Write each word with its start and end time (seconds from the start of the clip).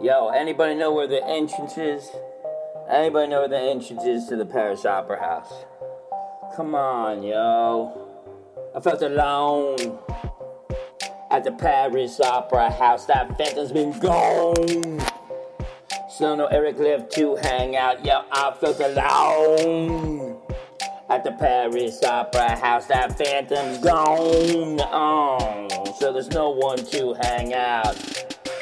Yo, 0.00 0.28
anybody 0.28 0.76
know 0.76 0.92
where 0.92 1.08
the 1.08 1.26
entrance 1.26 1.76
is? 1.76 2.08
Anybody 2.88 3.28
know 3.28 3.40
where 3.40 3.48
the 3.48 3.58
entrance 3.58 4.04
is 4.04 4.26
to 4.26 4.36
the 4.36 4.46
Paris 4.46 4.86
Opera 4.86 5.18
House? 5.18 5.52
Come 6.54 6.76
on, 6.76 7.24
yo. 7.24 8.08
I 8.76 8.80
felt 8.80 9.02
alone 9.02 9.98
at 11.32 11.42
the 11.42 11.50
Paris 11.50 12.20
Opera 12.20 12.70
House. 12.70 13.06
That 13.06 13.36
phantom's 13.36 13.72
been 13.72 13.98
gone. 13.98 15.00
Still 16.08 16.36
no 16.36 16.46
Erik 16.46 16.78
left 16.78 17.12
to 17.14 17.34
hang 17.34 17.76
out. 17.76 18.04
Yo, 18.04 18.22
I 18.30 18.52
felt 18.52 18.78
alone 18.78 20.40
at 21.08 21.24
the 21.24 21.32
Paris 21.32 22.02
Opera 22.04 22.56
House. 22.56 22.86
That 22.86 23.18
phantom's 23.18 23.78
gone. 23.78 24.78
Oh, 24.92 25.94
so 25.98 26.12
there's 26.12 26.30
no 26.30 26.50
one 26.50 26.78
to 26.78 27.14
hang 27.20 27.52
out. 27.52 28.17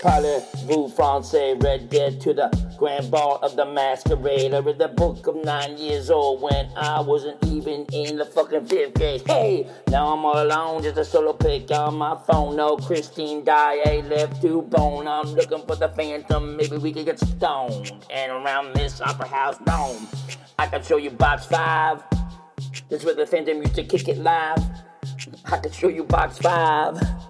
Color 0.00 0.40
vous 0.64 0.88
Francais, 0.88 1.52
red 1.60 1.90
dead 1.90 2.22
to 2.22 2.32
the 2.32 2.48
grand 2.78 3.10
ball 3.10 3.38
of 3.42 3.54
the 3.54 3.66
masquerade. 3.66 4.54
I 4.54 4.60
read 4.60 4.78
the 4.78 4.88
book 4.88 5.26
of 5.26 5.36
nine 5.44 5.76
years 5.76 6.10
old 6.10 6.40
when 6.40 6.70
I 6.74 7.02
wasn't 7.02 7.36
even 7.44 7.84
in 7.92 8.16
the 8.16 8.24
fucking 8.24 8.64
fifth 8.64 8.94
grade. 8.94 9.20
Hey, 9.26 9.68
now 9.90 10.06
I'm 10.14 10.24
all 10.24 10.42
alone, 10.42 10.82
just 10.82 10.96
a 10.96 11.04
solo 11.04 11.34
pick 11.34 11.70
on 11.70 11.96
my 11.96 12.16
phone. 12.26 12.56
No 12.56 12.78
Christine 12.78 13.44
Daae 13.44 14.00
left 14.08 14.40
to 14.40 14.62
bone. 14.62 15.06
I'm 15.06 15.34
looking 15.34 15.66
for 15.66 15.76
the 15.76 15.90
phantom, 15.90 16.56
maybe 16.56 16.78
we 16.78 16.94
could 16.94 17.04
get 17.04 17.18
stoned. 17.18 17.92
And 18.08 18.32
around 18.32 18.74
this 18.74 19.02
opera 19.02 19.28
house 19.28 19.58
dome, 19.66 20.08
I 20.58 20.66
can 20.66 20.82
show 20.82 20.96
you 20.96 21.10
Box 21.10 21.44
5. 21.44 22.02
This 22.88 23.00
is 23.00 23.04
where 23.04 23.14
the 23.14 23.26
phantom 23.26 23.58
used 23.58 23.74
to 23.74 23.84
kick 23.84 24.08
it 24.08 24.16
live. 24.16 24.64
I 25.44 25.58
can 25.58 25.70
show 25.72 25.88
you 25.88 26.04
Box 26.04 26.38
5. 26.38 27.29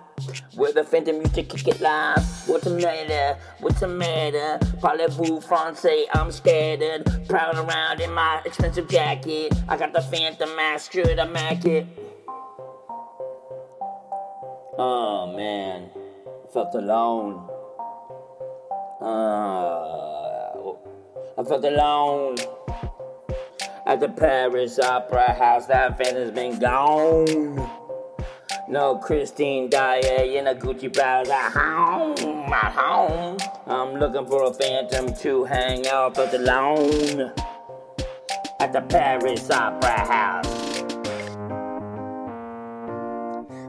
With 0.61 0.75
the 0.75 0.85
phantom 0.85 1.17
you 1.17 1.23
to 1.23 1.43
kick 1.43 1.69
it 1.69 1.81
live. 1.81 2.23
What's 2.47 2.65
the 2.65 2.77
matter? 2.77 3.39
What's 3.61 3.81
the 3.81 3.89
matter? 3.89 4.59
Parlez-vous 4.83 5.41
français? 5.41 6.05
I'm 6.13 6.31
scattered. 6.31 7.07
Proud 7.31 7.57
around 7.57 8.03
in 8.03 8.13
my 8.13 8.43
expensive 8.45 8.87
jacket. 8.87 9.55
I 9.71 9.79
got 9.79 9.95
the 9.95 10.03
phantom 10.03 10.55
mask, 10.55 10.93
should 10.93 11.19
I 11.19 11.25
mac 11.25 11.65
it? 11.65 11.87
Oh 14.77 15.33
man, 15.35 15.89
I 15.97 16.53
felt 16.53 16.75
alone. 16.75 17.49
Uh, 19.01 19.81
I 21.41 21.43
felt 21.43 21.65
alone. 21.65 22.37
At 23.87 24.01
the 24.01 24.11
Paris 24.11 24.79
Opera 24.79 25.33
House, 25.33 25.65
that 25.69 25.97
fan 25.97 26.17
has 26.17 26.31
been 26.31 26.59
gone. 26.59 27.80
No 28.71 28.99
Christine 28.99 29.69
Daae 29.69 30.39
in 30.39 30.47
a 30.47 30.55
Gucci 30.55 30.93
blouse 30.93 31.29
at 31.29 31.51
home, 31.51 32.53
at 32.53 32.71
home. 32.71 33.37
I'm 33.67 33.99
looking 33.99 34.25
for 34.27 34.45
a 34.45 34.55
phantom 34.55 35.13
to 35.13 35.43
hang 35.43 35.89
out 35.89 36.15
but 36.15 36.33
alone 36.33 37.33
at 38.61 38.73
the 38.73 38.81
Paris 38.83 39.51
Opera 39.51 40.07
House. 40.07 40.83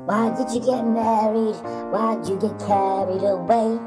Why 0.05 0.35
did 0.37 0.53
you 0.53 0.61
get 0.61 0.85
married? 0.85 1.55
Why'd 1.89 2.27
you 2.27 2.37
get 2.37 2.59
carried 2.59 3.23
away? 3.23 3.79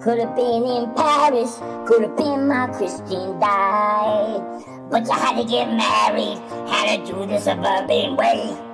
Could 0.00 0.20
have 0.20 0.34
been 0.34 0.64
in 0.64 0.94
Paris, 0.94 1.58
could 1.86 2.00
have 2.00 2.16
been 2.16 2.48
my 2.48 2.66
Christine 2.68 3.38
Daae. 3.38 4.40
But 4.88 5.04
you 5.04 5.12
had 5.12 5.36
to 5.36 5.44
get 5.44 5.68
married, 5.68 6.38
had 6.70 7.04
to 7.04 7.12
do 7.12 7.26
the 7.26 7.38
suburban 7.38 8.16
way. 8.16 8.67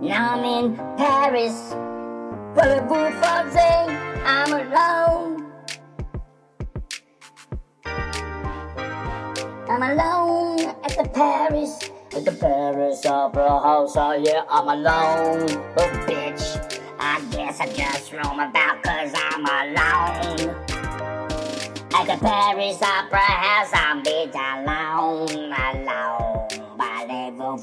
Now 0.00 0.34
I'm 0.34 0.44
in 0.44 0.76
Paris. 0.96 1.74
Parlez-vous 2.54 3.10
français? 3.18 3.90
I'm 4.24 4.52
alone. 4.52 5.50
I'm 9.68 9.82
alone 9.82 10.60
at 10.84 10.96
the 10.96 11.08
Paris, 11.12 11.80
at 12.16 12.24
the 12.24 12.30
Paris 12.30 13.04
Opera 13.06 13.60
House. 13.60 13.96
Oh 13.96 14.12
yeah, 14.12 14.44
I'm 14.48 14.68
alone. 14.68 15.48
Oh 15.76 15.90
bitch, 16.06 16.80
I 17.00 17.20
guess 17.32 17.60
I 17.60 17.66
just 17.66 18.12
roam 18.12 18.38
about 18.38 18.82
cause 18.84 19.12
I'm 19.14 19.44
alone. 19.44 20.54
At 21.92 22.06
the 22.06 22.18
Paris 22.24 22.80
Opera 22.80 23.18
House, 23.18 23.72
I'm 23.74 24.02
bitch 24.04 24.34
alone, 24.34 24.77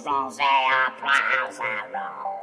Parlez-vous 0.05 0.29
français, 0.29 0.43
opera 0.88 1.13
house, 1.41 1.59
alone. 1.59 2.34